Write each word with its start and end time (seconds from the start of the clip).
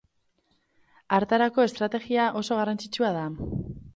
Hartarako, 1.17 1.67
estrategia 1.71 2.25
oso 2.41 2.59
garrantzitsua 2.61 3.15
da. 3.21 3.29